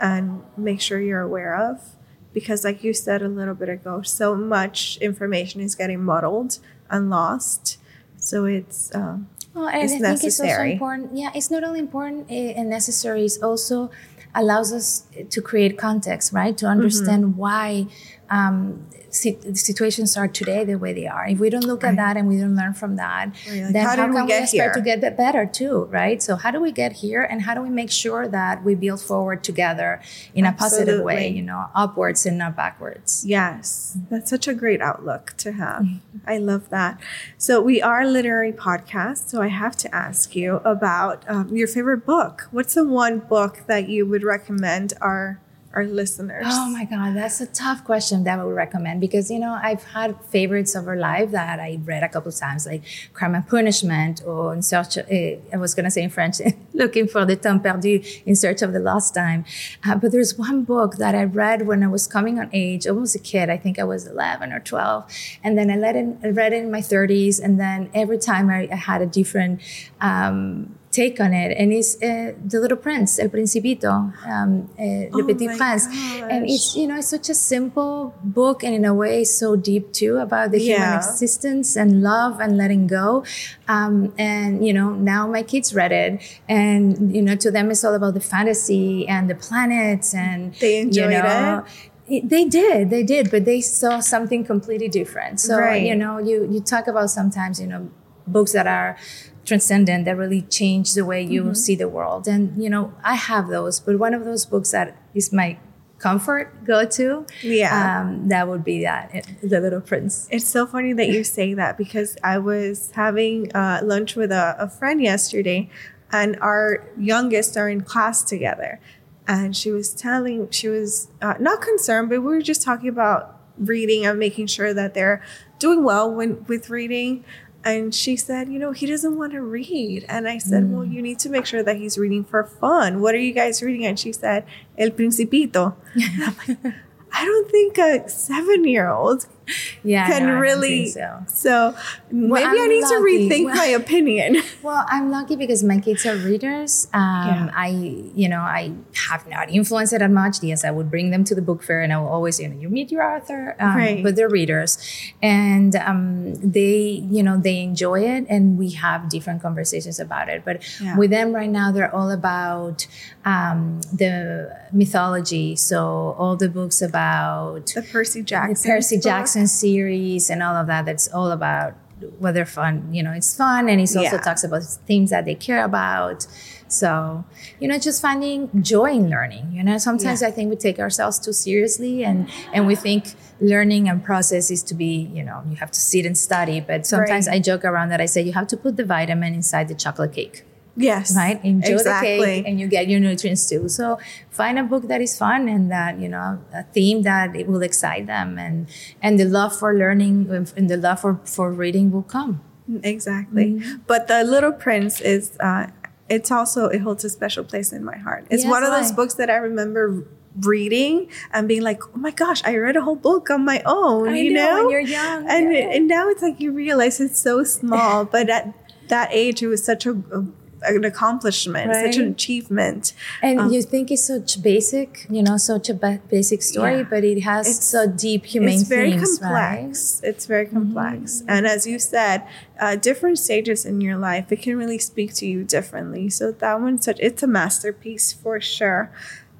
[0.00, 1.96] and make sure you're aware of
[2.32, 7.10] because, like you said a little bit ago, so much information is getting muddled and
[7.10, 7.76] lost.
[8.20, 10.18] So it's um, well, and it's I necessary.
[10.18, 11.16] think it's also important.
[11.16, 13.24] Yeah, it's not only important eh, and necessary.
[13.24, 13.90] It's also
[14.34, 16.56] allows us to create context, right?
[16.58, 17.38] To understand mm-hmm.
[17.38, 17.86] why
[18.30, 21.26] um, situations are today the way they are.
[21.26, 21.90] If we don't look right.
[21.90, 24.38] at that and we don't learn from that, like, then how, how can we, we
[24.38, 24.72] expect here?
[24.72, 26.22] to get better too, right?
[26.22, 29.00] So how do we get here, and how do we make sure that we build
[29.00, 30.00] forward together
[30.34, 33.24] in a positive way, you know, upwards and not backwards?
[33.26, 35.86] Yes, that's such a great outlook to have.
[36.24, 37.00] I love that.
[37.36, 41.66] So we are a literary podcast, so I have to ask you about um, your
[41.66, 42.46] favorite book.
[42.52, 45.40] What's the one book that you would recommend our
[45.72, 46.46] our listeners?
[46.48, 49.84] Oh my God, that's a tough question that I would recommend because, you know, I've
[49.84, 54.52] had favorites over life that I read a couple times, like Crime and Punishment or
[54.52, 56.38] In Search, of, uh, I was going to say in French,
[56.74, 59.44] looking for the temps perdu, In Search of the Lost Time.
[59.86, 63.14] Uh, but there's one book that I read when I was coming on age, almost
[63.14, 63.48] a kid.
[63.48, 65.04] I think I was 11 or 12.
[65.44, 67.40] And then I, let it, I read it in my 30s.
[67.40, 69.60] And then every time I, I had a different,
[70.00, 74.82] um, take on it, and it's uh, the Little Prince, El Principito, um, uh,
[75.16, 75.86] Le Oh Petit Prince,
[76.30, 79.92] and it's you know it's such a simple book, and in a way so deep
[79.92, 83.24] too about the human existence and love and letting go.
[83.68, 87.84] Um, and you know now my kids read it, and you know to them it's
[87.84, 91.64] all about the fantasy and the planets, and They enjoyed you know,
[92.08, 95.38] it, they did, they did, but they saw something completely different.
[95.38, 95.86] So Right.
[95.86, 97.90] you know, you you talk about sometimes you know
[98.32, 98.96] books that are
[99.44, 103.48] transcendent that really change the way you see the world, and you know I have
[103.48, 105.58] those, but one of those books that is my
[105.98, 108.00] comfort go to, Yeah.
[108.00, 110.28] um, that would be that it- The Little Prince.
[110.30, 114.56] It's so funny that you say that because I was having uh, lunch with a,
[114.58, 115.68] a friend yesterday,
[116.10, 118.80] and our youngest are in class together.
[119.28, 123.38] And she was telling, she was uh, not concerned, but we were just talking about
[123.58, 125.22] reading and making sure that they're
[125.58, 127.24] doing well when, with reading.
[127.64, 130.06] And she said, you know, he doesn't want to read.
[130.08, 130.92] And I said, well, mm.
[130.92, 133.02] you need to make sure that he's reading for fun.
[133.02, 133.84] What are you guys reading?
[133.84, 134.46] And she said,
[134.78, 135.74] El Principito.
[135.96, 136.74] I'm like,
[137.12, 139.26] I don't think a seven year old
[139.82, 140.86] Yeah, can no, really.
[140.88, 141.24] so.
[141.26, 141.74] So,
[142.10, 144.36] maybe I'm I need to rethink Well- my opinion.
[144.62, 146.86] Well, I'm lucky because my kids are readers.
[146.92, 147.50] Um, Yeah.
[147.54, 147.68] I,
[148.14, 148.72] you know, I
[149.08, 150.42] have not influenced it that much.
[150.42, 152.56] Yes, I would bring them to the book fair, and I will always, you know,
[152.60, 154.02] you meet your author, um, Right.
[154.02, 154.76] but they're readers,
[155.22, 160.42] and um, they, you know, they enjoy it, and we have different conversations about it.
[160.44, 160.96] But Yeah.
[160.98, 162.86] with them right now, they're all about
[163.24, 165.56] um, the mythology.
[165.56, 168.70] So all the books about the Percy Jackson.
[168.70, 169.02] the Percy book.
[169.48, 170.84] Series and all of that.
[170.86, 171.74] That's all about
[172.18, 174.16] whether fun, you know, it's fun and it also Yeah.
[174.18, 176.26] talks about themes that they care about.
[176.66, 177.24] So,
[177.58, 179.52] you know, just finding joy in learning.
[179.52, 180.28] You know, sometimes Yeah.
[180.28, 184.62] I think we take ourselves too seriously and and we think learning and process is
[184.64, 186.60] to be, you know, you have to sit and study.
[186.60, 187.36] But sometimes Right.
[187.36, 190.12] I joke around that I say you have to put the vitamin inside the chocolate
[190.12, 190.44] cake
[190.76, 191.14] Yes.
[191.16, 191.42] right?
[191.44, 192.18] Enjoy exactly.
[192.18, 193.68] the cake and you get your nutrients too.
[193.68, 193.98] So
[194.30, 197.62] find a book that is fun and that, you know, a theme that it will
[197.62, 198.68] excite them and
[199.02, 202.40] and the love for learning and the love for, for reading will come.
[202.82, 203.54] Exactly.
[203.54, 203.76] Mm-hmm.
[203.86, 205.66] But the Little Prince is uh
[206.08, 208.26] it's also it holds a special place in my heart.
[208.30, 208.96] It's Yes, one of those why?
[208.96, 210.04] books that I remember
[210.40, 214.08] reading and being like, "Oh my gosh, I read a whole book on my own,"
[214.08, 214.62] I you know, know?
[214.62, 215.70] when you're young, And yeah.
[215.74, 218.54] and now it's like you realize it's so small, but at
[218.88, 220.24] that age it was such a, a
[220.62, 222.92] an accomplishment, such an achievement.
[223.22, 226.82] And Um, you think it's such basic, you know, such a ba- basic story, Yeah.
[226.90, 228.50] but it has It's- so deep human.
[228.54, 230.00] it's very themes, complex.
[230.04, 230.56] It's very Mm-hmm.
[230.74, 231.22] complex.
[231.26, 232.22] And as you said,
[232.60, 236.10] uh, different stages in your life, it can really speak to you differently.
[236.10, 238.90] So that one, such, it's a masterpiece for sure.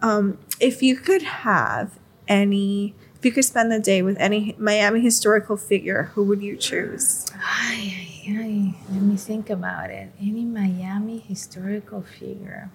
[0.02, 1.90] Um, if you could have
[2.28, 6.56] any, if you could spend the day with any Miami historical figure, who would you
[6.56, 7.26] choose?
[8.26, 8.74] Ay.
[8.90, 10.12] Let me think about it.
[10.20, 12.70] Any Miami historical figure?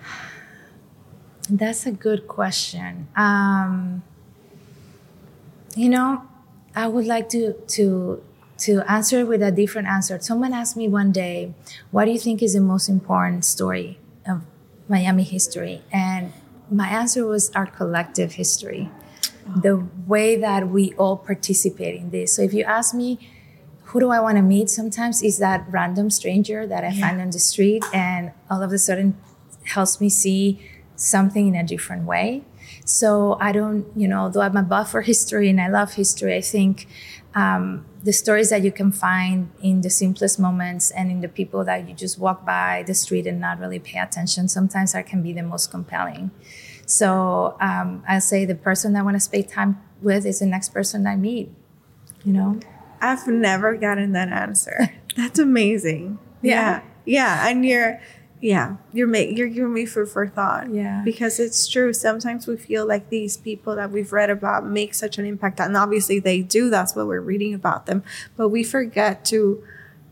[1.50, 3.08] That's a good question.
[3.16, 4.02] Um,
[5.76, 6.22] you know,
[6.74, 8.22] I would like to to
[8.58, 10.18] to answer it with a different answer.
[10.20, 11.54] Someone asked me one day,
[11.90, 14.42] "What do you think is the most important story of
[14.88, 16.32] Miami history?" And
[16.70, 18.90] my answer was our collective history
[19.56, 22.34] the way that we all participate in this.
[22.34, 23.18] So if you ask me,
[23.92, 24.70] who do I want to meet?
[24.70, 27.00] Sometimes is that random stranger that I Yeah.
[27.08, 29.14] find on the street and all of a sudden
[29.64, 30.60] helps me see
[30.96, 32.42] something in a different way.
[32.86, 36.34] So I don't, you know, though I'm a buff for history and I love history,
[36.34, 36.88] I think
[37.34, 41.62] um, the stories that you can find in the simplest moments and in the people
[41.64, 45.22] that you just walk by the street and not really pay attention, sometimes that can
[45.22, 46.30] be the most compelling.
[46.86, 50.70] So um, I say the person I want to spend time with is the next
[50.70, 51.50] person I meet.
[52.24, 52.60] You know,
[53.02, 54.94] I've never gotten that answer.
[55.16, 56.18] That's amazing.
[56.40, 56.52] Yeah.
[56.52, 56.82] Yeah.
[57.04, 57.48] Yeah.
[57.48, 58.00] And you're,
[58.42, 60.72] yeah, you're ma- you're giving me food for thought.
[60.74, 61.02] Yeah.
[61.04, 61.92] Because it's true.
[61.92, 65.76] Sometimes we feel like these people that we've read about make such an impact, and
[65.76, 66.68] obviously they do.
[66.68, 68.02] That's what we're reading about them.
[68.36, 69.62] But we forget to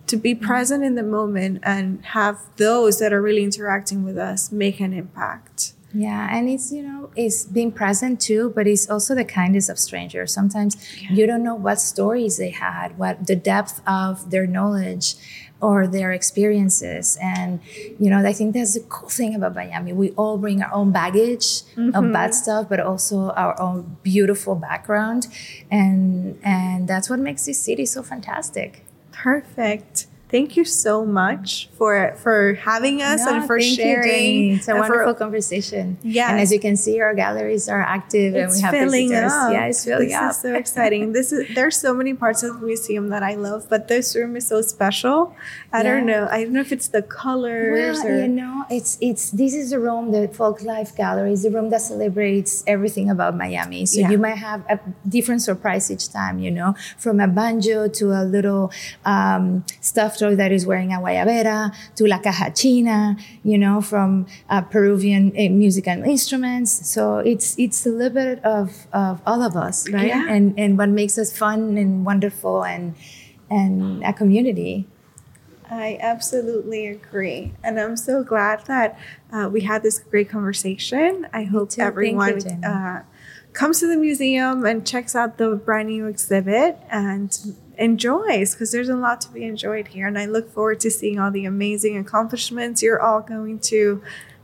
[0.07, 0.45] to be mm-hmm.
[0.45, 4.93] present in the moment and have those that are really interacting with us make an
[4.93, 5.75] impact.
[5.93, 9.79] Yeah, and it's you know it's being present too, but it's also the kindness of
[9.79, 10.33] strangers.
[10.33, 10.77] Sometimes
[11.11, 15.17] you don't know what stories they had, what the depth of their knowledge
[15.61, 17.61] or their experiences, and
[17.99, 19.93] you know I think that's the cool thing about Miami.
[19.93, 22.13] We all bring our own baggage of mm-hmm.
[22.13, 25.27] bad stuff, but also our own beautiful background,
[25.73, 28.85] and and that's what makes this city so fantastic.
[29.11, 30.07] Perfect.
[30.31, 34.09] Thank you so much for for having us No, and for you, sharing.
[34.11, 34.53] Jenny.
[34.55, 35.99] It's a and for- wonderful conversation.
[36.03, 36.31] Yes.
[36.31, 39.33] And as you can see, our galleries are active and we have filling visitors.
[39.33, 39.53] up.
[39.53, 40.31] Yeah, it's filling this up.
[40.31, 41.13] is so exciting.
[41.13, 44.37] This is there's so many parts of the museum that I love, but this room
[44.37, 45.35] is so special.
[45.73, 46.29] I don't know.
[46.31, 49.71] I don't know if it's the colors Well, or you know, it's it's this is
[49.71, 53.85] the room, the Folk Life Gallery is the room that celebrates everything about Miami.
[53.87, 54.11] So Yeah.
[54.11, 54.79] you might have a
[55.09, 58.71] different surprise each time, you know, from a banjo to a little
[59.05, 64.61] um, stuffed that is wearing a guayabera to la caja china, you know, from uh,
[64.61, 66.71] Peruvian uh, music and instruments.
[66.89, 70.09] So it's it's a little bit of, of all of us, right?
[70.09, 70.27] Yeah.
[70.29, 72.95] And and what makes us fun and wonderful and
[73.51, 74.87] and a community.
[75.71, 77.53] I absolutely agree.
[77.63, 78.99] And I'm so glad that
[79.33, 81.29] uh, we had this great conversation.
[81.33, 81.71] I hope.
[81.71, 83.03] Thank you, everyone uh,
[83.53, 88.89] comes to the museum and checks out the brand new exhibit and enjoys because there's
[88.89, 90.07] a lot to be enjoyed here.
[90.07, 94.03] And I look forward to seeing all the amazing accomplishments you're all going to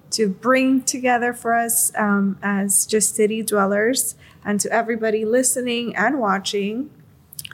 [0.09, 6.21] to bring together for us um, as just city dwellers and to everybody listening and
[6.21, 6.91] watching.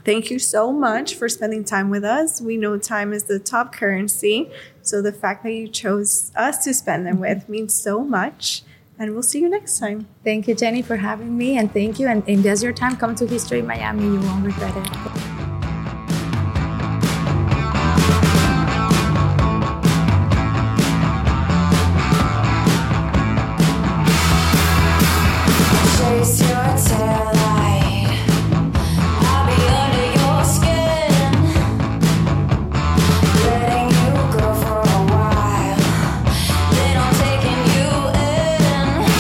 [0.05, 2.41] Thank you so much for spending time with us.
[2.41, 4.51] We know time is the top currency.
[4.83, 8.63] So the fact that you chose us to spend them with means so much.
[8.99, 10.07] And we'll see you next time.
[10.25, 11.59] Thank you, Jenny, for having me.
[11.59, 12.09] And thank you.
[12.09, 12.97] And invest your time.
[12.97, 14.05] Come to History Miami.
[14.05, 15.52] You won't regret it.